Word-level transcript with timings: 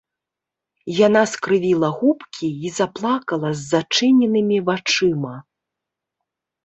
Яна 1.07 1.21
скрывіла 1.33 1.89
губкі 1.99 2.47
і 2.69 2.73
заплакала 2.77 3.49
з 3.59 3.69
зачыненымі 3.75 4.57
вачыма. 4.71 5.35